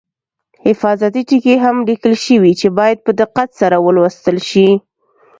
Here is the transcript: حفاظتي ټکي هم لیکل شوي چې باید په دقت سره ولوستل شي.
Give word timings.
حفاظتي 0.65 1.21
ټکي 1.29 1.55
هم 1.63 1.75
لیکل 1.89 2.13
شوي 2.25 2.51
چې 2.59 2.67
باید 2.77 2.97
په 3.05 3.11
دقت 3.21 3.49
سره 3.59 3.75
ولوستل 3.85 4.37
شي. 4.49 4.69